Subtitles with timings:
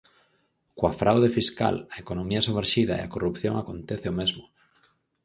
[0.77, 4.43] Coa fraude fiscal, a economía somerxida e a corrupción acontece o mesmo.